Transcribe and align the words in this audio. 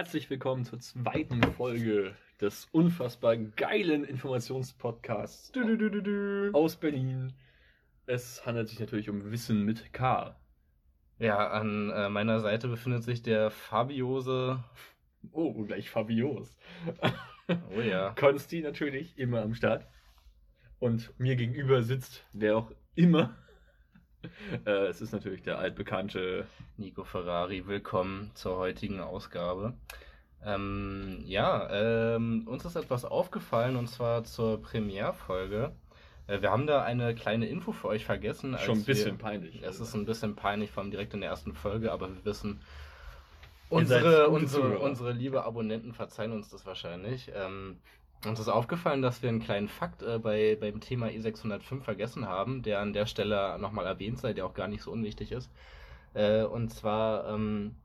Herzlich 0.00 0.30
willkommen 0.30 0.64
zur 0.64 0.78
zweiten 0.80 1.42
Folge 1.42 2.16
des 2.40 2.66
unfassbar 2.72 3.36
geilen 3.36 4.02
Informationspodcasts 4.02 5.52
Du, 5.52 5.76
du, 5.76 5.90
du, 5.90 6.50
aus 6.54 6.76
Berlin. 6.76 7.34
Es 8.06 8.46
handelt 8.46 8.70
sich 8.70 8.80
natürlich 8.80 9.10
um 9.10 9.30
Wissen 9.30 9.62
mit 9.62 9.92
K. 9.92 10.40
Ja, 11.18 11.50
an 11.50 11.90
äh, 11.90 12.08
meiner 12.08 12.40
Seite 12.40 12.68
befindet 12.68 13.02
sich 13.02 13.22
der 13.22 13.50
Fabiose. 13.50 14.64
Oh, 15.32 15.64
gleich 15.64 15.90
Fabios. 15.90 16.56
Oh 17.76 17.80
ja. 17.82 18.14
Konsti 18.18 18.62
natürlich 18.62 19.18
immer 19.18 19.42
am 19.42 19.52
Start. 19.52 19.86
Und 20.78 21.12
mir 21.18 21.36
gegenüber 21.36 21.82
sitzt, 21.82 22.24
wer 22.32 22.56
auch 22.56 22.72
immer. 22.94 23.36
Äh, 24.66 24.86
es 24.86 25.00
ist 25.00 25.12
natürlich 25.12 25.42
der 25.42 25.58
altbekannte. 25.58 26.46
Nico 26.76 27.04
Ferrari, 27.04 27.66
willkommen 27.66 28.30
zur 28.34 28.56
heutigen 28.56 29.00
Ausgabe. 29.00 29.74
Ähm, 30.44 31.22
ja, 31.24 31.68
ähm, 31.70 32.46
uns 32.46 32.64
ist 32.64 32.76
etwas 32.76 33.04
aufgefallen 33.04 33.76
und 33.76 33.88
zwar 33.88 34.24
zur 34.24 34.60
Premierfolge. 34.62 35.72
Äh, 36.26 36.42
wir 36.42 36.50
haben 36.50 36.66
da 36.66 36.82
eine 36.82 37.14
kleine 37.14 37.46
Info 37.46 37.72
für 37.72 37.88
euch 37.88 38.04
vergessen. 38.04 38.56
Schon 38.58 38.78
ein 38.78 38.84
bisschen 38.84 39.18
wir, 39.18 39.24
peinlich. 39.24 39.62
Es 39.62 39.80
ist 39.80 39.94
ein 39.94 40.06
bisschen 40.06 40.36
peinlich, 40.36 40.70
vor 40.70 40.82
allem 40.82 40.90
direkt 40.90 41.14
in 41.14 41.20
der 41.20 41.30
ersten 41.30 41.54
Folge, 41.54 41.92
aber 41.92 42.08
wir 42.08 42.24
wissen, 42.24 42.60
unsere, 43.68 44.28
unsere, 44.28 44.78
unsere 44.78 45.12
liebe 45.12 45.44
Abonnenten 45.44 45.92
verzeihen 45.92 46.32
uns 46.32 46.48
das 46.48 46.66
wahrscheinlich. 46.66 47.30
Ähm, 47.34 47.78
uns 48.26 48.38
ist 48.38 48.48
aufgefallen, 48.48 49.02
dass 49.02 49.22
wir 49.22 49.28
einen 49.28 49.40
kleinen 49.40 49.68
Fakt 49.68 50.02
äh, 50.02 50.18
bei, 50.18 50.56
beim 50.60 50.80
Thema 50.80 51.06
E605 51.06 51.82
vergessen 51.82 52.26
haben, 52.26 52.62
der 52.62 52.80
an 52.80 52.92
der 52.92 53.06
Stelle 53.06 53.58
nochmal 53.58 53.86
erwähnt 53.86 54.18
sei, 54.18 54.32
der 54.32 54.46
auch 54.46 54.54
gar 54.54 54.68
nicht 54.68 54.82
so 54.82 54.90
unwichtig 54.90 55.32
ist. 55.32 55.50
Äh, 56.14 56.42
und 56.42 56.70
zwar 56.70 57.28
ähm, 57.28 57.76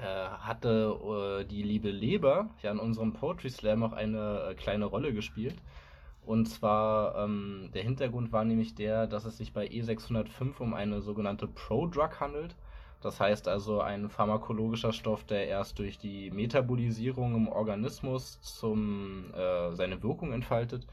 äh, 0.00 0.04
hatte 0.04 1.40
äh, 1.40 1.44
die 1.44 1.62
liebe 1.62 1.90
Leber 1.90 2.50
ja 2.62 2.70
in 2.70 2.78
unserem 2.78 3.12
Poetry 3.12 3.50
Slam 3.50 3.82
auch 3.82 3.92
eine 3.92 4.50
äh, 4.50 4.54
kleine 4.54 4.84
Rolle 4.84 5.12
gespielt. 5.12 5.56
Und 6.24 6.46
zwar, 6.46 7.16
ähm, 7.24 7.70
der 7.74 7.82
Hintergrund 7.82 8.32
war 8.32 8.44
nämlich 8.44 8.74
der, 8.74 9.06
dass 9.06 9.24
es 9.24 9.38
sich 9.38 9.52
bei 9.52 9.66
E605 9.66 10.58
um 10.58 10.74
eine 10.74 11.00
sogenannte 11.00 11.48
Pro-Drug 11.48 12.20
handelt. 12.20 12.54
Das 13.00 13.20
heißt 13.20 13.46
also 13.46 13.80
ein 13.80 14.08
pharmakologischer 14.08 14.92
Stoff, 14.92 15.24
der 15.24 15.46
erst 15.46 15.78
durch 15.78 15.98
die 15.98 16.30
Metabolisierung 16.30 17.34
im 17.34 17.48
Organismus 17.48 18.40
zum, 18.40 19.32
äh, 19.34 19.72
seine 19.74 20.02
Wirkung 20.02 20.32
entfaltet. 20.32 20.86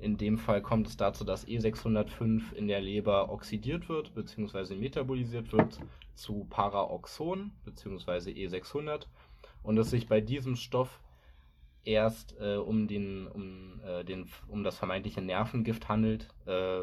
In 0.00 0.16
dem 0.16 0.38
Fall 0.38 0.60
kommt 0.60 0.88
es 0.88 0.96
dazu, 0.96 1.24
dass 1.24 1.46
E605 1.46 2.52
in 2.54 2.66
der 2.66 2.80
Leber 2.80 3.30
oxidiert 3.30 3.88
wird 3.88 4.14
bzw. 4.14 4.74
metabolisiert 4.74 5.52
wird 5.52 5.78
zu 6.14 6.46
Paraoxon 6.50 7.52
bzw. 7.64 8.30
E600 8.30 9.06
und 9.62 9.78
es 9.78 9.90
sich 9.90 10.08
bei 10.08 10.20
diesem 10.20 10.56
Stoff 10.56 11.00
erst 11.84 12.34
äh, 12.40 12.56
um, 12.56 12.88
den, 12.88 13.28
um, 13.28 13.80
äh, 13.84 14.04
den, 14.04 14.28
um 14.48 14.64
das 14.64 14.76
vermeintliche 14.76 15.22
Nervengift 15.22 15.88
handelt, 15.88 16.28
äh, 16.46 16.82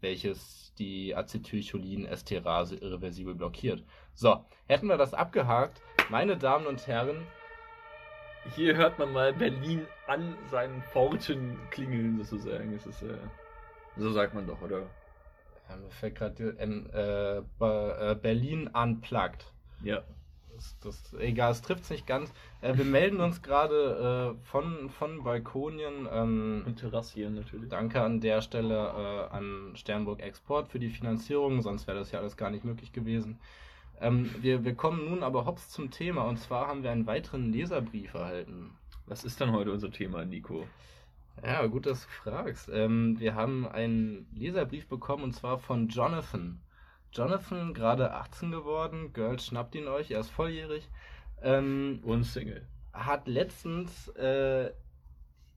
welches 0.00 0.72
die 0.78 1.14
Acetylcholin-Esterase 1.16 2.76
irreversibel 2.76 3.34
blockiert. 3.34 3.82
So, 4.14 4.44
hätten 4.66 4.88
wir 4.88 4.96
das 4.98 5.14
abgehakt, 5.14 5.82
meine 6.10 6.36
Damen 6.36 6.66
und 6.66 6.86
Herren, 6.86 7.26
Hier 8.54 8.76
hört 8.76 8.98
man 8.98 9.12
mal 9.12 9.32
Berlin 9.32 9.86
an 10.06 10.36
seinen 10.50 10.82
Pforten 10.82 11.58
klingeln, 11.70 12.22
sozusagen. 12.22 12.72
Es 12.74 12.86
ist, 12.86 13.02
äh, 13.02 13.18
so 13.96 14.12
sagt 14.12 14.34
man 14.34 14.46
doch, 14.46 14.60
oder? 14.62 14.88
ja, 15.68 15.76
mir 15.76 15.90
fällt 15.90 16.14
gerade 16.16 16.56
ähm, 16.58 16.88
äh, 16.92 17.38
äh, 17.38 18.14
Berlin 18.14 18.68
unplugged. 18.68 19.52
Ja. 19.82 20.02
Das, 20.82 21.14
egal, 21.18 21.52
es 21.52 21.62
trifft 21.62 21.90
nicht 21.90 22.06
ganz. 22.06 22.32
Äh, 22.60 22.76
wir 22.76 22.84
melden 22.84 23.20
uns 23.20 23.42
gerade 23.42 24.36
äh, 24.36 24.46
von, 24.46 24.90
von 24.90 25.22
Balkonien. 25.22 26.08
Ähm, 26.10 26.62
Und 26.66 26.76
Terrassieren 26.76 27.34
natürlich. 27.34 27.68
Danke 27.68 28.02
an 28.02 28.20
der 28.20 28.40
Stelle 28.42 28.74
äh, 28.74 29.34
an 29.34 29.72
Sternburg 29.74 30.20
Export 30.20 30.68
für 30.68 30.78
die 30.78 30.90
Finanzierung, 30.90 31.62
sonst 31.62 31.86
wäre 31.86 31.98
das 31.98 32.12
ja 32.12 32.18
alles 32.20 32.36
gar 32.36 32.50
nicht 32.50 32.64
möglich 32.64 32.92
gewesen. 32.92 33.38
Ähm, 34.00 34.34
wir, 34.40 34.64
wir 34.64 34.74
kommen 34.74 35.08
nun 35.08 35.22
aber 35.22 35.46
hops 35.46 35.70
zum 35.70 35.90
Thema 35.90 36.22
und 36.24 36.38
zwar 36.38 36.68
haben 36.68 36.82
wir 36.82 36.90
einen 36.90 37.06
weiteren 37.06 37.52
Leserbrief 37.52 38.14
erhalten. 38.14 38.72
Was 39.06 39.24
ist 39.24 39.40
dann 39.40 39.52
heute 39.52 39.72
unser 39.72 39.90
Thema, 39.90 40.24
Nico? 40.24 40.66
Ja, 41.42 41.66
gut, 41.66 41.86
dass 41.86 42.02
du 42.02 42.08
fragst. 42.08 42.68
Ähm, 42.72 43.18
wir 43.20 43.34
haben 43.34 43.66
einen 43.66 44.26
Leserbrief 44.34 44.86
bekommen 44.88 45.24
und 45.24 45.32
zwar 45.32 45.58
von 45.58 45.88
Jonathan. 45.88 46.60
Jonathan, 47.12 47.72
gerade 47.74 48.12
18 48.12 48.50
geworden, 48.50 49.12
Girls 49.12 49.46
schnappt 49.46 49.74
ihn 49.74 49.88
euch, 49.88 50.10
er 50.10 50.20
ist 50.20 50.30
volljährig. 50.30 50.88
Ähm, 51.42 52.00
Und 52.02 52.24
Single. 52.24 52.66
hat 52.92 53.26
letztens 53.28 54.08
äh, 54.08 54.70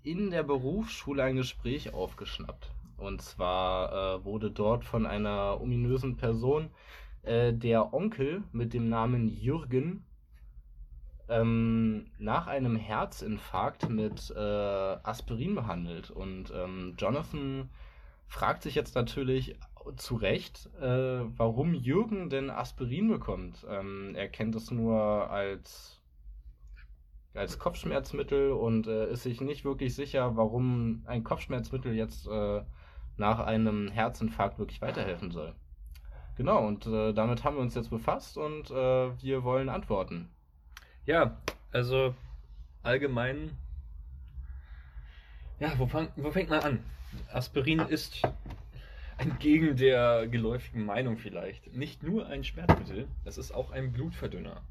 in 0.03 0.31
der 0.31 0.43
Berufsschule 0.43 1.23
ein 1.23 1.35
Gespräch 1.35 1.93
aufgeschnappt. 1.93 2.71
Und 2.97 3.21
zwar 3.21 3.91
äh, 4.17 4.25
wurde 4.25 4.51
dort 4.51 4.83
von 4.85 5.05
einer 5.05 5.59
ominösen 5.61 6.17
Person 6.17 6.69
äh, 7.23 7.53
der 7.53 7.93
Onkel 7.93 8.43
mit 8.51 8.73
dem 8.73 8.89
Namen 8.89 9.29
Jürgen 9.29 10.03
ähm, 11.29 12.07
nach 12.17 12.47
einem 12.47 12.75
Herzinfarkt 12.75 13.89
mit 13.89 14.31
äh, 14.35 14.39
Aspirin 14.39 15.55
behandelt. 15.55 16.11
Und 16.11 16.51
ähm, 16.53 16.95
Jonathan 16.97 17.69
fragt 18.27 18.63
sich 18.63 18.75
jetzt 18.75 18.95
natürlich 18.95 19.55
zu 19.95 20.15
Recht, 20.15 20.69
äh, 20.79 21.21
warum 21.37 21.73
Jürgen 21.73 22.29
denn 22.29 22.49
Aspirin 22.49 23.09
bekommt. 23.09 23.65
Ähm, 23.69 24.13
er 24.15 24.27
kennt 24.27 24.55
es 24.55 24.71
nur 24.71 25.29
als, 25.29 25.99
als 27.33 27.59
Kopfschmerzmittel 27.59 28.51
und 28.51 28.87
äh, 28.87 29.11
ist 29.11 29.23
sich 29.23 29.41
nicht 29.41 29.65
wirklich 29.65 29.95
sicher, 29.95 30.35
warum 30.35 31.03
ein 31.05 31.23
Kopfschmerzmittel 31.23 31.93
jetzt 31.93 32.27
äh, 32.27 32.61
nach 33.17 33.39
einem 33.39 33.89
Herzinfarkt 33.89 34.59
wirklich 34.59 34.81
weiterhelfen 34.81 35.31
soll. 35.31 35.53
Genau, 36.37 36.65
und 36.65 36.85
äh, 36.87 37.13
damit 37.13 37.43
haben 37.43 37.57
wir 37.57 37.61
uns 37.61 37.75
jetzt 37.75 37.89
befasst 37.89 38.37
und 38.37 38.71
äh, 38.71 39.21
wir 39.21 39.43
wollen 39.43 39.67
antworten. 39.67 40.29
Ja, 41.05 41.37
also 41.71 42.15
allgemein. 42.81 43.57
Ja, 45.59 45.73
wo, 45.77 45.85
fang, 45.87 46.07
wo 46.15 46.31
fängt 46.31 46.49
man 46.49 46.61
an? 46.61 46.83
Aspirin 47.33 47.79
ist 47.79 48.21
entgegen 49.19 49.75
der 49.75 50.27
geläufigen 50.27 50.85
Meinung 50.85 51.17
vielleicht 51.17 51.75
nicht 51.75 52.03
nur 52.03 52.27
ein 52.27 52.43
Schmerzmittel, 52.43 53.07
es 53.25 53.37
ist 53.37 53.51
auch 53.51 53.71
ein 53.71 53.91
Blutverdünner. 53.91 54.61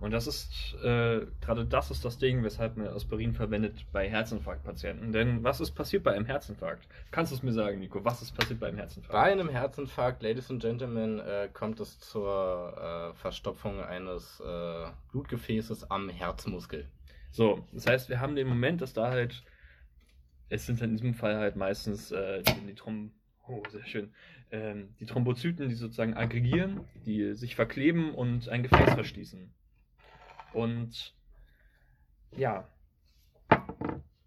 Und 0.00 0.10
das 0.10 0.26
ist, 0.26 0.74
äh, 0.82 1.26
gerade 1.40 1.64
das 1.64 1.90
ist 1.90 2.04
das 2.04 2.18
Ding, 2.18 2.42
weshalb 2.42 2.76
man 2.76 2.88
Aspirin 2.88 3.32
verwendet 3.32 3.86
bei 3.92 4.08
Herzinfarktpatienten. 4.08 5.12
Denn 5.12 5.44
was 5.44 5.60
ist 5.60 5.70
passiert 5.70 6.02
bei 6.02 6.12
einem 6.12 6.26
Herzinfarkt? 6.26 6.86
Kannst 7.10 7.32
du 7.32 7.36
es 7.36 7.42
mir 7.42 7.52
sagen, 7.52 7.78
Nico? 7.78 8.04
Was 8.04 8.20
ist 8.20 8.36
passiert 8.36 8.60
bei 8.60 8.68
einem 8.68 8.78
Herzinfarkt? 8.78 9.12
Bei 9.12 9.32
einem 9.32 9.48
Herzinfarkt, 9.48 10.22
Ladies 10.22 10.50
and 10.50 10.60
Gentlemen, 10.60 11.20
äh, 11.20 11.48
kommt 11.52 11.80
es 11.80 12.00
zur 12.00 12.76
äh, 12.76 13.14
Verstopfung 13.14 13.80
eines 13.80 14.40
äh, 14.40 14.86
Blutgefäßes 15.12 15.90
am 15.90 16.08
Herzmuskel. 16.08 16.88
So, 17.30 17.64
das 17.72 17.86
heißt, 17.86 18.08
wir 18.08 18.20
haben 18.20 18.36
den 18.36 18.48
Moment, 18.48 18.80
dass 18.82 18.92
da 18.92 19.08
halt, 19.10 19.42
es 20.48 20.66
sind 20.66 20.82
in 20.82 20.90
diesem 20.92 21.14
Fall 21.14 21.36
halt 21.36 21.56
meistens 21.56 22.12
äh, 22.12 22.42
die, 22.42 22.66
die 22.66 22.74
Throm 22.74 23.12
oh, 23.48 23.62
sehr 23.70 23.84
schön, 23.86 24.12
ähm, 24.50 24.94
die 25.00 25.06
Thrombozyten, 25.06 25.68
die 25.68 25.74
sozusagen 25.74 26.14
aggregieren, 26.14 26.80
die 27.06 27.34
sich 27.34 27.54
verkleben 27.54 28.14
und 28.14 28.48
ein 28.48 28.62
Gefäß 28.62 28.94
verschließen. 28.94 29.52
Und 30.52 31.14
ja, 32.36 32.68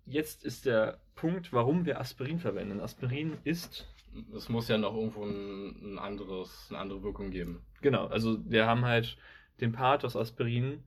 jetzt 0.06 0.44
ist 0.44 0.66
der 0.66 1.00
Punkt, 1.16 1.52
warum 1.54 1.86
wir 1.86 2.00
Aspirin 2.00 2.40
verwenden. 2.40 2.80
Aspirin 2.80 3.38
ist 3.44 3.88
Es 4.34 4.50
muss 4.50 4.68
ja 4.68 4.78
noch 4.78 4.96
irgendwo 4.96 5.26
ein, 5.26 5.94
ein 5.94 6.00
anderes, 6.00 6.68
eine 6.70 6.80
andere 6.80 7.04
Wirkung 7.04 7.32
geben. 7.32 7.62
Genau, 7.82 8.08
also 8.08 8.40
wir 8.50 8.66
haben 8.66 8.86
halt 8.86 9.18
den 9.60 9.72
Part 9.72 10.06
aus 10.06 10.16
Aspirin 10.16 10.84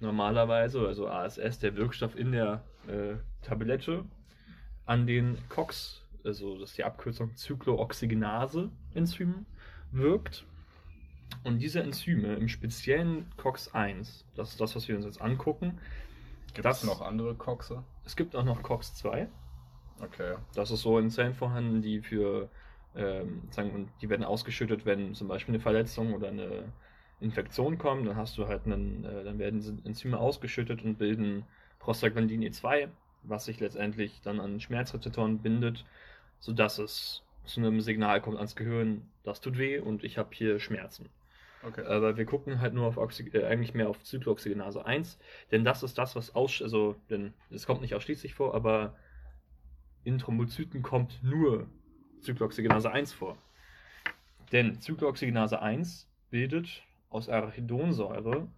normalerweise, 0.00 0.86
also 0.86 1.08
ASS, 1.08 1.58
der 1.60 1.76
Wirkstoff 1.76 2.16
in 2.16 2.32
der 2.32 2.64
äh, 2.88 3.14
Tablette, 3.42 4.04
an 4.84 5.06
den 5.06 5.38
COX, 5.48 6.04
also 6.24 6.58
das 6.58 6.70
ist 6.70 6.78
die 6.78 6.84
Abkürzung 6.84 7.36
Cyclooxygenase-Enzym, 7.36 9.46
wirkt. 9.92 10.46
Und 11.44 11.60
diese 11.60 11.82
Enzyme, 11.82 12.34
im 12.34 12.48
speziellen 12.48 13.26
COX-1, 13.36 14.24
das 14.34 14.50
ist 14.50 14.60
das, 14.60 14.76
was 14.76 14.88
wir 14.88 14.96
uns 14.96 15.04
jetzt 15.04 15.20
angucken, 15.20 15.78
Gibt 16.54 16.66
es 16.66 16.84
noch 16.84 17.00
andere 17.00 17.34
Coxe? 17.34 17.82
es 18.04 18.16
gibt 18.16 18.36
auch 18.36 18.44
noch 18.44 18.62
COX-2, 18.62 19.28
Okay. 20.02 20.34
Das 20.54 20.70
ist 20.70 20.82
so 20.82 20.98
in 20.98 21.10
Zellen 21.10 21.34
vorhanden, 21.34 21.80
die 21.80 22.00
für, 22.00 22.48
ähm, 22.96 23.42
sagen, 23.50 23.70
und 23.70 23.88
die 24.00 24.10
werden 24.10 24.24
ausgeschüttet, 24.24 24.84
wenn 24.84 25.14
zum 25.14 25.28
Beispiel 25.28 25.54
eine 25.54 25.62
Verletzung 25.62 26.12
oder 26.14 26.28
eine 26.28 26.72
Infektion 27.20 27.78
kommt, 27.78 28.06
dann 28.06 28.16
hast 28.16 28.36
du 28.36 28.48
halt 28.48 28.66
einen, 28.66 29.04
äh, 29.04 29.24
dann 29.24 29.38
werden 29.38 29.60
diese 29.60 29.76
Enzyme 29.84 30.18
ausgeschüttet 30.18 30.82
und 30.82 30.98
bilden 30.98 31.44
Prostaglandin 31.78 32.42
E2, 32.42 32.88
was 33.22 33.44
sich 33.44 33.60
letztendlich 33.60 34.20
dann 34.22 34.40
an 34.40 34.60
Schmerzrezeptoren 34.60 35.38
bindet, 35.38 35.84
sodass 36.42 36.78
es 36.78 37.22
zu 37.44 37.60
einem 37.60 37.80
Signal 37.80 38.20
kommt 38.20 38.36
ans 38.36 38.56
Gehirn, 38.56 39.08
das 39.22 39.40
tut 39.40 39.58
weh 39.58 39.78
und 39.78 40.02
ich 40.04 40.18
habe 40.18 40.30
hier 40.32 40.58
Schmerzen. 40.58 41.08
Okay. 41.62 41.84
Aber 41.86 42.16
wir 42.16 42.26
gucken 42.26 42.60
halt 42.60 42.74
nur 42.74 42.86
auf 42.86 42.96
Oxy 42.96 43.30
äh, 43.32 43.44
eigentlich 43.46 43.74
mehr 43.74 43.88
auf 43.88 44.02
Zyklooxygenase 44.02 44.84
1, 44.84 45.18
denn 45.52 45.64
das 45.64 45.84
ist 45.84 45.96
das, 45.96 46.16
was 46.16 46.34
aus, 46.34 46.60
also, 46.60 46.96
denn 47.08 47.32
es 47.50 47.64
kommt 47.64 47.80
nicht 47.80 47.94
ausschließlich 47.94 48.34
vor, 48.34 48.54
aber 48.54 48.96
in 50.02 50.18
Thrombozyten 50.18 50.82
kommt 50.82 51.22
nur 51.22 51.68
Zyklooxygenase 52.20 52.90
1 52.90 53.12
vor. 53.12 53.38
Denn 54.50 54.80
Zyklooxygenase 54.80 55.62
1 55.62 56.08
bildet 56.30 56.82
aus 57.08 57.28
Arachidonsäure 57.28 58.48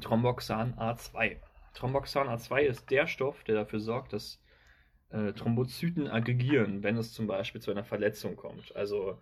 Thromboxan 0.00 0.74
A2. 0.74 1.36
Thromboxan 1.74 2.28
A2 2.28 2.62
ist 2.62 2.90
der 2.90 3.06
Stoff, 3.06 3.44
der 3.44 3.54
dafür 3.54 3.78
sorgt, 3.78 4.12
dass 4.12 4.40
äh, 5.10 5.32
Thrombozyten 5.32 6.08
aggregieren, 6.08 6.82
wenn 6.82 6.96
es 6.96 7.12
zum 7.12 7.26
Beispiel 7.26 7.60
zu 7.60 7.70
einer 7.70 7.84
Verletzung 7.84 8.36
kommt. 8.36 8.74
Also 8.76 9.18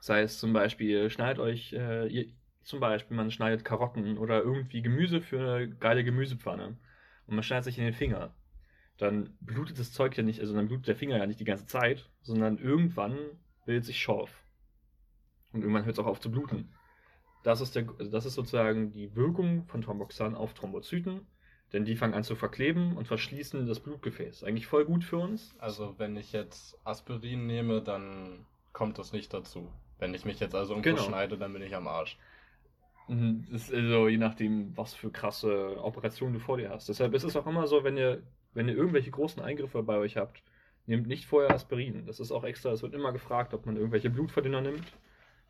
sei 0.00 0.22
es 0.22 0.38
zum 0.38 0.52
Beispiel, 0.52 1.10
schneidet 1.10 1.38
euch, 1.38 1.72
äh, 1.72 2.06
ihr, 2.08 2.32
zum 2.62 2.80
Beispiel, 2.80 3.16
man 3.16 3.30
schneidet 3.30 3.64
Karotten 3.64 4.18
oder 4.18 4.42
irgendwie 4.42 4.82
Gemüse 4.82 5.20
für 5.20 5.56
eine 5.56 5.68
geile 5.68 6.04
Gemüsepfanne 6.04 6.76
und 7.26 7.34
man 7.34 7.42
schneidet 7.42 7.64
sich 7.64 7.78
in 7.78 7.84
den 7.84 7.92
Finger. 7.92 8.34
Dann 8.98 9.36
blutet 9.40 9.78
das 9.78 9.92
Zeug 9.92 10.16
ja 10.16 10.22
nicht, 10.22 10.40
also 10.40 10.54
dann 10.54 10.68
blutet 10.68 10.88
der 10.88 10.96
Finger 10.96 11.18
ja 11.18 11.26
nicht 11.26 11.40
die 11.40 11.44
ganze 11.44 11.66
Zeit, 11.66 12.08
sondern 12.22 12.58
irgendwann 12.58 13.16
bildet 13.66 13.84
sich 13.84 14.00
Schorf. 14.00 14.42
Und 15.52 15.60
irgendwann 15.60 15.84
hört 15.84 15.94
es 15.94 15.98
auch 15.98 16.06
auf 16.06 16.20
zu 16.20 16.30
bluten. 16.30 16.72
Das 17.42 17.60
ist, 17.60 17.76
der, 17.76 17.84
das 17.84 18.26
ist 18.26 18.34
sozusagen 18.34 18.90
die 18.92 19.14
Wirkung 19.14 19.66
von 19.66 19.82
Thromboxan 19.82 20.34
auf 20.34 20.54
Thrombozyten, 20.54 21.20
denn 21.72 21.84
die 21.84 21.96
fangen 21.96 22.14
an 22.14 22.24
zu 22.24 22.36
verkleben 22.36 22.96
und 22.96 23.08
verschließen 23.08 23.66
das 23.66 23.80
Blutgefäß. 23.80 24.44
Eigentlich 24.44 24.66
voll 24.66 24.84
gut 24.84 25.04
für 25.04 25.18
uns. 25.18 25.54
Also 25.58 25.94
wenn 25.98 26.16
ich 26.16 26.32
jetzt 26.32 26.78
Aspirin 26.84 27.46
nehme, 27.46 27.82
dann 27.82 28.46
kommt 28.72 28.98
das 28.98 29.12
nicht 29.12 29.32
dazu. 29.34 29.72
Wenn 29.98 30.14
ich 30.14 30.24
mich 30.24 30.40
jetzt 30.40 30.54
also 30.54 30.74
irgendwo 30.74 30.90
genau. 30.90 31.02
schneide, 31.02 31.38
dann 31.38 31.52
bin 31.52 31.62
ich 31.62 31.74
am 31.74 31.88
Arsch. 31.88 32.18
Mhm, 33.08 33.46
das 33.50 33.68
ist 33.68 33.74
also 33.74 34.08
je 34.08 34.18
nachdem, 34.18 34.76
was 34.76 34.94
für 34.94 35.10
krasse 35.10 35.82
Operationen 35.82 36.34
du 36.34 36.40
vor 36.40 36.56
dir 36.56 36.70
hast. 36.70 36.88
Deshalb 36.88 37.14
ist 37.14 37.24
es 37.24 37.36
auch 37.36 37.46
immer 37.46 37.66
so, 37.66 37.84
wenn 37.84 37.96
ihr, 37.96 38.22
wenn 38.52 38.68
ihr 38.68 38.76
irgendwelche 38.76 39.10
großen 39.10 39.42
Eingriffe 39.42 39.82
bei 39.82 39.96
euch 39.96 40.16
habt, 40.16 40.42
nehmt 40.86 41.06
nicht 41.06 41.26
vorher 41.26 41.52
Aspirin. 41.52 42.06
Das 42.06 42.20
ist 42.20 42.32
auch 42.32 42.44
extra, 42.44 42.70
es 42.70 42.82
wird 42.82 42.94
immer 42.94 43.12
gefragt, 43.12 43.54
ob 43.54 43.66
man 43.66 43.76
irgendwelche 43.76 44.10
Blutverdünner 44.10 44.60
nimmt. 44.60 44.84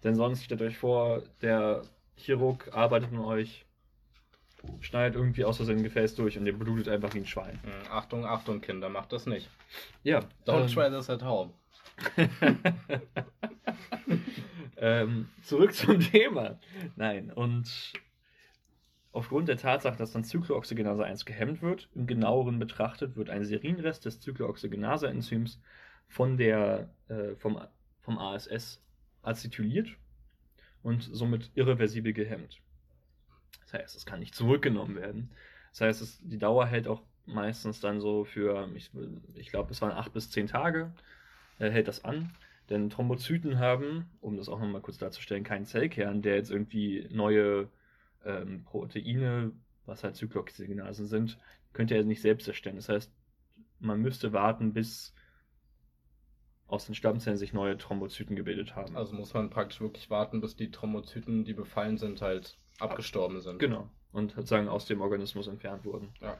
Denn 0.04 0.14
sonst 0.14 0.44
stellt 0.44 0.62
euch 0.62 0.76
vor, 0.76 1.22
der 1.42 1.82
Chirurg 2.16 2.70
arbeitet 2.72 3.12
mit 3.12 3.22
euch, 3.22 3.66
schneidet 4.80 5.16
irgendwie 5.16 5.44
aus 5.44 5.56
Versehen 5.56 5.78
ein 5.78 5.82
Gefäß 5.82 6.14
durch 6.14 6.38
und 6.38 6.46
ihr 6.46 6.56
blutet 6.56 6.88
einfach 6.88 7.14
wie 7.14 7.18
ein 7.18 7.26
Schwein. 7.26 7.58
Mhm, 7.64 7.90
Achtung, 7.90 8.24
Achtung, 8.24 8.60
Kinder, 8.60 8.88
macht 8.88 9.12
das 9.12 9.26
nicht. 9.26 9.48
Ja. 10.02 10.20
Don't 10.46 10.62
ähm, 10.62 10.68
try 10.68 10.90
this 10.90 11.10
at 11.10 11.22
home. 11.22 11.52
ähm, 14.76 15.28
zurück 15.42 15.74
zum 15.74 16.00
Thema. 16.00 16.58
Nein, 16.96 17.32
und 17.32 17.92
aufgrund 19.12 19.48
der 19.48 19.56
Tatsache, 19.56 19.96
dass 19.96 20.12
dann 20.12 20.24
Zyklooxygenase 20.24 21.04
1 21.04 21.24
gehemmt 21.24 21.62
wird, 21.62 21.88
im 21.94 22.06
genaueren 22.06 22.58
betrachtet 22.58 23.16
wird 23.16 23.30
ein 23.30 23.44
Serinrest 23.44 24.04
des 24.04 24.20
Zyklooxygenase-Enzyms 24.20 25.60
von 26.08 26.36
der, 26.36 26.90
äh, 27.08 27.34
vom, 27.36 27.60
vom 28.00 28.18
ASS 28.18 28.82
acetyliert 29.22 29.88
und 30.82 31.02
somit 31.02 31.50
irreversibel 31.54 32.12
gehemmt. 32.12 32.60
Das 33.60 33.74
heißt, 33.74 33.96
es 33.96 34.06
kann 34.06 34.20
nicht 34.20 34.34
zurückgenommen 34.34 34.96
werden. 34.96 35.30
Das 35.70 35.80
heißt, 35.82 36.02
es, 36.02 36.18
die 36.22 36.38
Dauer 36.38 36.66
hält 36.66 36.88
auch 36.88 37.02
meistens 37.26 37.80
dann 37.80 38.00
so 38.00 38.24
für, 38.24 38.68
ich, 38.74 38.90
ich 39.34 39.50
glaube, 39.50 39.72
es 39.72 39.82
waren 39.82 39.92
acht 39.92 40.12
bis 40.12 40.30
zehn 40.30 40.46
Tage, 40.46 40.92
äh, 41.58 41.70
hält 41.70 41.88
das 41.88 42.04
an. 42.04 42.32
Denn 42.70 42.90
Thrombozyten 42.90 43.58
haben, 43.58 44.10
um 44.20 44.36
das 44.36 44.48
auch 44.48 44.58
nochmal 44.58 44.80
kurz 44.80 44.98
darzustellen, 44.98 45.44
keinen 45.44 45.66
Zellkern, 45.66 46.22
der 46.22 46.34
jetzt 46.36 46.50
irgendwie 46.50 47.06
neue 47.10 47.68
ähm, 48.24 48.64
Proteine, 48.64 49.52
was 49.84 50.02
halt 50.02 50.16
Zyklooxygenasen 50.16 51.06
sind, 51.06 51.38
könnte 51.72 51.94
er 51.94 52.02
nicht 52.02 52.22
selbst 52.22 52.48
erstellen. 52.48 52.76
Das 52.76 52.88
heißt, 52.88 53.12
man 53.78 54.00
müsste 54.00 54.32
warten, 54.32 54.72
bis 54.72 55.14
aus 56.66 56.86
den 56.86 56.96
Stammzellen 56.96 57.38
sich 57.38 57.52
neue 57.52 57.78
Thrombozyten 57.78 58.34
gebildet 58.34 58.74
haben. 58.74 58.96
Also 58.96 59.14
muss 59.14 59.34
man 59.34 59.50
praktisch 59.50 59.80
wirklich 59.80 60.10
warten, 60.10 60.40
bis 60.40 60.56
die 60.56 60.70
Thrombozyten, 60.70 61.44
die 61.44 61.54
befallen 61.54 61.96
sind, 61.96 62.20
halt 62.20 62.58
abgestorben 62.78 63.40
sind. 63.40 63.58
Genau. 63.58 63.88
Und 64.12 64.32
sozusagen 64.32 64.68
aus 64.68 64.86
dem 64.86 65.00
Organismus 65.00 65.46
entfernt 65.46 65.84
wurden. 65.84 66.12
Ja. 66.20 66.38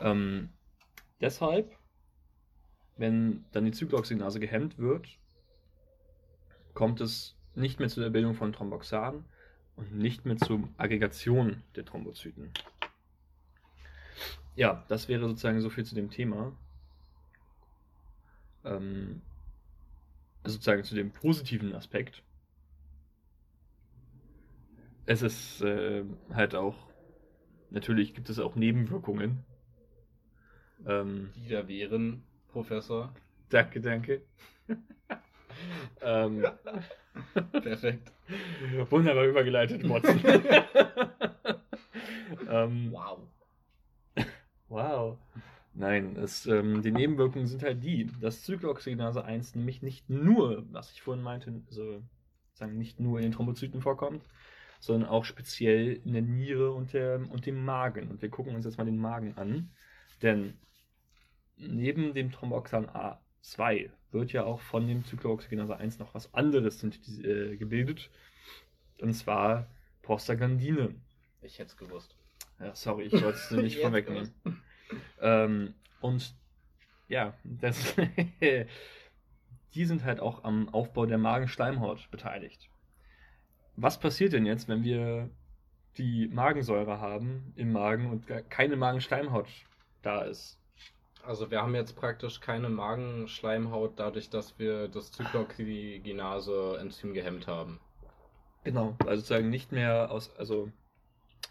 Ähm, 0.00 0.50
deshalb, 1.20 1.76
wenn 2.96 3.44
dann 3.52 3.64
die 3.64 3.72
Zyklooxygenase 3.72 4.40
gehemmt 4.40 4.78
wird, 4.78 5.08
kommt 6.74 7.00
es 7.00 7.36
nicht 7.54 7.80
mehr 7.80 7.88
zu 7.88 8.00
der 8.00 8.10
Bildung 8.10 8.34
von 8.34 8.52
Thromboxan 8.52 9.24
und 9.76 9.94
nicht 9.94 10.24
mehr 10.24 10.36
zur 10.36 10.68
Aggregation 10.76 11.62
der 11.74 11.84
Thrombozyten. 11.84 12.52
Ja, 14.56 14.84
das 14.88 15.08
wäre 15.08 15.28
sozusagen 15.28 15.60
so 15.60 15.70
viel 15.70 15.84
zu 15.84 15.94
dem 15.94 16.10
Thema. 16.10 16.52
Ähm, 18.64 19.22
sozusagen 20.44 20.84
zu 20.84 20.94
dem 20.94 21.10
positiven 21.10 21.74
Aspekt. 21.74 22.22
Es 25.06 25.22
ist 25.22 25.62
äh, 25.62 26.04
halt 26.34 26.56
auch, 26.56 26.76
natürlich 27.70 28.12
gibt 28.12 28.28
es 28.28 28.40
auch 28.40 28.56
Nebenwirkungen. 28.56 29.44
Ähm, 30.84 31.30
Die 31.36 31.48
da 31.48 31.66
wären, 31.68 32.24
Professor. 32.48 33.14
Danke, 33.48 33.80
danke. 33.80 34.22
ähm, 36.02 36.44
Perfekt. 37.52 38.12
Wunderbar 38.90 39.26
übergeleitet, 39.26 39.84
Motzen. 39.84 40.20
ähm, 42.50 42.90
wow. 42.90 43.20
Wow. 44.68 45.18
Nein, 45.72 46.16
es, 46.16 46.46
ähm, 46.46 46.82
die 46.82 46.90
Nebenwirkungen 46.90 47.46
sind 47.46 47.62
halt 47.62 47.84
die, 47.84 48.10
dass 48.20 48.42
Zyklooxygenase 48.42 49.24
1 49.24 49.54
nämlich 49.54 49.82
nicht 49.82 50.10
nur, 50.10 50.64
was 50.72 50.90
ich 50.90 51.02
vorhin 51.02 51.22
meinte, 51.22 51.62
also 51.68 52.02
sagen 52.54 52.76
nicht 52.78 52.98
nur 52.98 53.18
in 53.18 53.24
den 53.24 53.32
Thrombozyten 53.32 53.82
vorkommt, 53.82 54.24
sondern 54.80 55.08
auch 55.08 55.24
speziell 55.24 56.00
in 56.04 56.12
der 56.12 56.22
Niere 56.22 56.72
und, 56.72 56.92
der, 56.92 57.20
und 57.30 57.46
dem 57.46 57.64
Magen. 57.64 58.08
Und 58.10 58.22
wir 58.22 58.30
gucken 58.30 58.54
uns 58.54 58.64
jetzt 58.64 58.78
mal 58.78 58.84
den 58.84 58.98
Magen 58.98 59.36
an, 59.36 59.70
denn 60.22 60.54
neben 61.56 62.14
dem 62.14 62.30
Thromboxan 62.30 62.86
A2 62.86 63.90
wird 64.12 64.32
ja 64.32 64.44
auch 64.44 64.60
von 64.60 64.86
dem 64.86 65.04
Zyklooxygenase 65.04 65.76
1 65.76 65.98
noch 65.98 66.14
was 66.14 66.32
anderes 66.34 66.82
äh, 66.84 67.56
gebildet, 67.56 68.10
und 69.00 69.12
zwar 69.12 69.68
Prostaglandine. 70.02 70.94
Ich 71.42 71.58
hätte 71.58 71.70
es 71.70 71.76
gewusst. 71.76 72.16
Ja, 72.58 72.74
sorry, 72.74 73.04
ich 73.04 73.12
wollte 73.12 73.38
es 73.38 73.50
nicht 73.50 73.78
vorwegnehmen. 73.78 74.32
Ähm, 75.20 75.74
und 76.00 76.34
ja, 77.08 77.34
das, 77.44 77.94
die 79.74 79.84
sind 79.84 80.04
halt 80.04 80.20
auch 80.20 80.44
am 80.44 80.68
Aufbau 80.70 81.06
der 81.06 81.18
Magenschleimhaut 81.18 82.10
beteiligt. 82.10 82.68
Was 83.76 84.00
passiert 84.00 84.32
denn 84.32 84.46
jetzt, 84.46 84.68
wenn 84.68 84.82
wir 84.82 85.30
die 85.98 86.28
Magensäure 86.28 87.00
haben 87.00 87.52
im 87.56 87.72
Magen 87.72 88.10
und 88.10 88.26
keine 88.50 88.76
Magenschleimhaut 88.76 89.48
da 90.02 90.22
ist? 90.22 90.58
Also 91.22 91.50
wir 91.50 91.60
haben 91.60 91.74
jetzt 91.74 91.96
praktisch 91.96 92.40
keine 92.40 92.68
Magenschleimhaut 92.68 93.98
dadurch, 93.98 94.30
dass 94.30 94.58
wir 94.58 94.88
das 94.88 95.10
Zyklooxygenase-Enzym 95.12 97.14
gehemmt 97.14 97.48
haben. 97.48 97.80
Genau, 98.64 98.96
also 99.00 99.16
sozusagen 99.16 99.50
nicht 99.50 99.72
mehr 99.72 100.10
aus, 100.10 100.34
also 100.36 100.70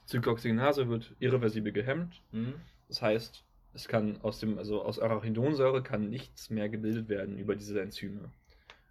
Zyklooxygenase 0.05 0.88
wird 0.88 1.15
irreversibel 1.20 1.72
gehemmt. 1.72 2.22
Mhm. 2.32 2.55
Das 2.88 3.01
heißt, 3.01 3.44
es 3.74 3.88
kann 3.88 4.22
aus 4.22 4.39
dem, 4.39 4.58
also 4.58 4.84
aus 4.84 5.00
Arachidonsäure 5.00 5.84
kann 5.84 6.10
nichts 6.10 6.50
mehr 6.50 6.70
gebildet 6.70 7.10
werden 7.10 7.38
über 7.38 7.55
diese 7.55 7.82
Enzyme. 7.82 8.32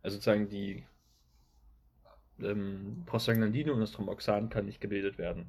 Also 0.03 0.17
sozusagen 0.17 0.49
die 0.49 0.85
ähm, 2.41 3.03
Prostaglandine 3.07 3.73
und 3.73 3.81
das 3.81 3.93
Thromboxan 3.93 4.49
kann 4.51 4.67
nicht 4.67 4.81
gebildet 4.81 5.19
werden. 5.19 5.47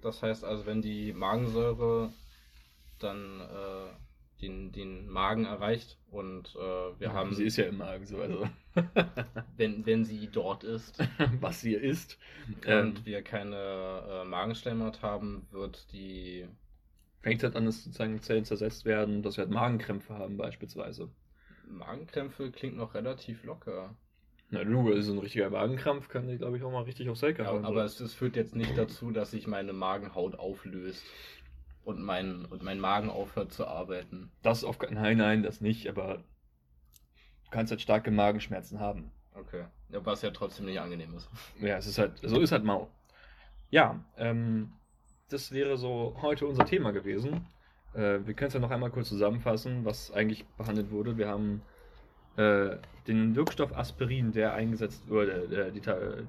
Das 0.00 0.22
heißt 0.22 0.44
also, 0.44 0.66
wenn 0.66 0.82
die 0.82 1.12
Magensäure 1.12 2.12
dann 2.98 3.40
äh, 3.40 4.42
den, 4.42 4.72
den 4.72 5.08
Magen 5.08 5.44
erreicht 5.44 5.98
und 6.10 6.54
äh, 6.56 6.58
wir 6.58 7.08
ja, 7.08 7.12
haben. 7.12 7.34
Sie 7.34 7.44
ist 7.44 7.56
ja 7.56 7.66
im 7.66 7.78
Magen 7.78 8.04
so, 8.04 8.18
also. 8.18 8.46
wenn, 9.56 9.86
wenn 9.86 10.04
sie 10.04 10.28
dort 10.30 10.64
ist. 10.64 10.98
Was 11.40 11.60
sie 11.60 11.74
ist. 11.74 12.18
Und 12.48 12.64
ähm, 12.66 12.94
wir 13.04 13.22
keine 13.22 13.56
äh, 13.56 14.24
Magenschleimhaut 14.24 15.02
haben, 15.02 15.46
wird 15.50 15.92
die 15.92 16.46
fängt 17.24 17.42
halt 17.42 17.56
an, 17.56 17.64
dass 17.64 17.82
sozusagen 17.82 18.20
Zellen 18.20 18.44
zersetzt 18.44 18.84
werden, 18.84 19.22
dass 19.22 19.38
wir 19.38 19.44
halt 19.44 19.52
Magenkrämpfe 19.52 20.14
haben 20.14 20.36
beispielsweise. 20.36 21.08
Magenkrämpfe 21.66 22.50
klingt 22.50 22.76
noch 22.76 22.92
relativ 22.92 23.44
locker. 23.44 23.96
Na 24.50 24.62
du, 24.62 24.92
also 24.92 25.12
ein 25.12 25.18
richtiger 25.18 25.50
Magenkrampf 25.50 26.08
kann 26.08 26.28
dich, 26.28 26.38
glaube 26.38 26.56
ich, 26.56 26.62
auch 26.62 26.70
mal 26.70 26.82
richtig 26.82 27.08
aufs 27.08 27.20
Selke 27.20 27.46
haben. 27.46 27.64
Aber 27.64 27.84
es, 27.84 28.00
es, 28.00 28.14
führt 28.14 28.36
jetzt 28.36 28.54
nicht 28.54 28.76
dazu, 28.76 29.10
dass 29.10 29.30
sich 29.30 29.46
meine 29.46 29.72
Magenhaut 29.72 30.38
auflöst 30.38 31.04
und 31.84 32.02
mein, 32.02 32.44
und 32.44 32.62
mein 32.62 32.78
Magen 32.78 33.10
aufhört 33.10 33.52
zu 33.52 33.66
arbeiten. 33.66 34.30
Das 34.42 34.64
auf 34.64 34.78
Nein, 34.90 35.18
nein, 35.18 35.42
das 35.42 35.60
nicht, 35.60 35.88
aber 35.88 36.18
du 37.44 37.50
kannst 37.50 37.70
halt 37.70 37.80
starke 37.80 38.10
Magenschmerzen 38.10 38.80
haben. 38.80 39.10
Okay. 39.34 39.64
Ja, 39.90 40.04
was 40.04 40.22
ja 40.22 40.30
trotzdem 40.30 40.66
nicht 40.66 40.78
angenehm 40.78 41.14
ist. 41.14 41.28
Ja, 41.60 41.76
es 41.76 41.86
ist 41.86 41.98
halt, 41.98 42.18
so 42.22 42.40
ist 42.40 42.52
halt 42.52 42.64
mau. 42.64 42.88
Ja, 43.70 44.04
ähm, 44.16 44.72
das 45.28 45.50
wäre 45.52 45.76
so 45.76 46.16
heute 46.22 46.46
unser 46.46 46.64
Thema 46.64 46.92
gewesen. 46.92 47.46
Äh, 47.94 48.24
wir 48.24 48.34
können 48.34 48.48
es 48.48 48.54
ja 48.54 48.60
noch 48.60 48.70
einmal 48.70 48.90
kurz 48.90 49.08
zusammenfassen, 49.08 49.84
was 49.84 50.12
eigentlich 50.12 50.46
behandelt 50.56 50.90
wurde. 50.90 51.16
Wir 51.16 51.28
haben 51.28 51.62
äh, 52.36 52.76
den 53.06 53.36
Wirkstoff 53.36 53.76
Aspirin, 53.76 54.32
der 54.32 54.54
eingesetzt 54.54 55.08
wurde, 55.08 55.32
äh, 55.44 55.72
die, 55.72 55.80
äh, 55.88 56.22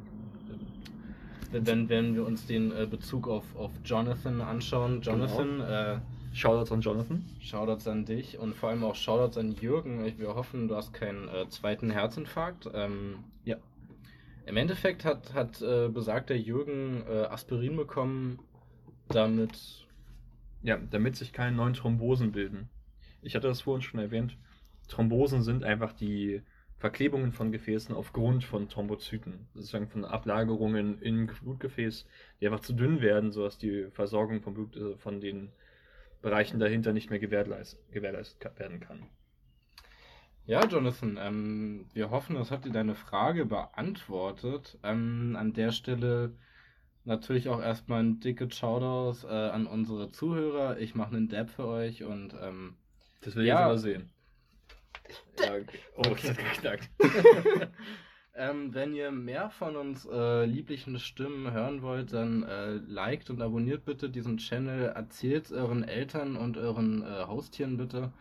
Wenn, 1.51 1.87
wenn 1.89 2.15
wir 2.15 2.25
uns 2.25 2.45
den 2.47 2.73
Bezug 2.89 3.27
auf, 3.27 3.43
auf 3.55 3.71
Jonathan 3.85 4.41
anschauen, 4.41 5.01
Jonathan, 5.01 5.61
äh, 5.61 5.99
Shoutouts 6.33 6.71
an 6.71 6.81
Jonathan. 6.81 7.23
Shoutouts 7.39 7.87
an 7.87 8.03
dich 8.03 8.37
und 8.37 8.55
vor 8.55 8.69
allem 8.69 8.83
auch 8.83 8.95
Shoutouts 8.95 9.37
an 9.37 9.53
Jürgen. 9.53 10.03
Wir 10.17 10.35
hoffen, 10.35 10.67
du 10.67 10.75
hast 10.75 10.91
keinen 10.93 11.29
äh, 11.29 11.47
zweiten 11.47 11.89
Herzinfarkt. 11.91 12.69
Ähm, 12.73 13.23
Ja. 13.45 13.55
Im 14.45 14.57
Endeffekt 14.57 15.05
hat, 15.05 15.33
hat 15.33 15.61
äh, 15.61 15.87
besagter 15.87 16.35
Jürgen 16.35 17.03
Aspirin 17.07 17.77
bekommen, 17.77 18.39
damit. 19.07 19.87
Ja, 20.61 20.77
damit 20.77 21.15
sich 21.15 21.31
keine 21.31 21.55
neuen 21.55 21.73
Thrombosen 21.73 22.31
bilden. 22.31 22.69
Ich 23.21 23.35
hatte 23.35 23.47
das 23.47 23.61
vorhin 23.61 23.81
schon 23.81 23.99
erwähnt. 23.99 24.37
Thrombosen 24.87 25.41
sind 25.43 25.63
einfach 25.63 25.93
die 25.93 26.41
Verklebungen 26.77 27.31
von 27.31 27.51
Gefäßen 27.51 27.95
aufgrund 27.95 28.43
von 28.43 28.69
Thrombozyten. 28.69 29.47
Sozusagen 29.53 29.87
von 29.89 30.05
Ablagerungen 30.05 31.01
im 31.01 31.27
Blutgefäß, 31.27 32.05
die 32.41 32.47
einfach 32.47 32.61
zu 32.61 32.73
dünn 32.73 33.01
werden, 33.01 33.31
sodass 33.31 33.57
die 33.57 33.87
Versorgung 33.91 34.41
vom 34.41 34.53
Blut 34.55 34.75
äh, 34.77 34.97
von 34.97 35.21
den 35.21 35.51
Bereichen 36.21 36.59
dahinter 36.59 36.93
nicht 36.93 37.09
mehr 37.09 37.19
gewährleist, 37.19 37.79
gewährleistet 37.91 38.59
werden 38.59 38.79
kann. 38.79 39.09
Ja, 40.45 40.65
Jonathan, 40.65 41.17
ähm, 41.19 41.89
wir 41.93 42.09
hoffen, 42.11 42.35
das 42.35 42.51
hat 42.51 42.65
dir 42.65 42.71
deine 42.71 42.95
Frage 42.95 43.45
beantwortet. 43.45 44.77
Ähm, 44.83 45.35
an 45.39 45.53
der 45.53 45.71
Stelle 45.71 46.35
natürlich 47.05 47.49
auch 47.49 47.61
erstmal 47.61 48.01
ein 48.03 48.19
dicke 48.21 48.51
Shoutouts 48.51 49.23
äh, 49.25 49.27
an 49.29 49.67
unsere 49.67 50.11
Zuhörer. 50.11 50.79
Ich 50.79 50.95
mache 50.95 51.15
einen 51.15 51.29
Dab 51.29 51.49
für 51.51 51.67
euch 51.67 52.03
und 52.03 52.35
ähm, 52.41 52.77
Das 53.21 53.35
will 53.35 53.43
ich 53.43 53.47
Ja. 53.47 53.55
jetzt 53.55 53.61
aber 53.61 53.77
sehen. 53.77 54.09
Ja, 55.39 55.55
okay. 55.55 55.79
Oh, 55.97 56.01
das 56.03 56.29
hat 56.29 56.37
geknackt. 56.37 56.89
Ähm, 58.37 58.73
wenn 58.73 58.93
ihr 58.93 59.11
mehr 59.11 59.49
von 59.49 59.77
uns 59.77 60.05
äh, 60.11 60.43
lieblichen 60.45 60.99
Stimmen 60.99 61.53
hören 61.53 61.81
wollt, 61.81 62.11
dann 62.11 62.43
äh, 62.43 62.73
liked 62.85 63.29
und 63.29 63.41
abonniert 63.41 63.85
bitte 63.85 64.09
diesen 64.09 64.37
Channel. 64.37 64.91
Erzählt 64.93 65.53
euren 65.53 65.85
Eltern 65.85 66.35
und 66.35 66.57
euren 66.57 67.01
äh, 67.01 67.27
Haustieren 67.27 67.77
bitte. 67.77 68.11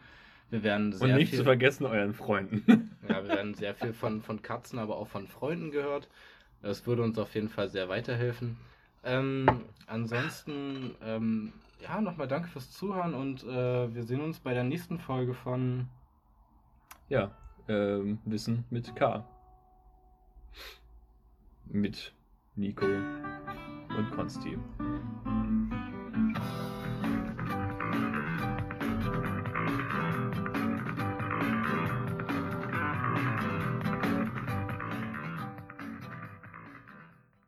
Wir 0.50 0.62
werden 0.62 0.92
sehr 0.92 1.08
Und 1.08 1.16
nicht 1.16 1.30
viel, 1.30 1.40
zu 1.40 1.44
vergessen 1.44 1.84
euren 1.84 2.14
Freunden. 2.14 2.62
ja, 3.08 3.24
wir 3.24 3.28
werden 3.28 3.54
sehr 3.54 3.74
viel 3.74 3.92
von, 3.92 4.22
von 4.22 4.40
Katzen, 4.40 4.78
aber 4.78 4.98
auch 4.98 5.08
von 5.08 5.26
Freunden 5.26 5.72
gehört. 5.72 6.08
Das 6.62 6.86
würde 6.86 7.02
uns 7.02 7.18
auf 7.18 7.34
jeden 7.34 7.48
Fall 7.48 7.68
sehr 7.68 7.88
weiterhelfen. 7.88 8.56
Ähm, 9.02 9.46
ansonsten, 9.88 10.94
ähm, 11.02 11.52
ja, 11.82 12.00
nochmal 12.00 12.28
danke 12.28 12.48
fürs 12.48 12.70
Zuhören 12.70 13.14
und 13.14 13.42
äh, 13.42 13.92
wir 13.92 14.04
sehen 14.04 14.20
uns 14.20 14.38
bei 14.38 14.54
der 14.54 14.64
nächsten 14.64 15.00
Folge 15.00 15.34
von 15.34 15.88
Ja, 17.08 17.30
ähm, 17.68 18.18
Wissen 18.24 18.64
mit 18.70 18.96
K. 18.96 19.24
Mit 21.66 22.14
Nico 22.56 22.86
und 22.86 24.10
Konsti. 24.14 24.58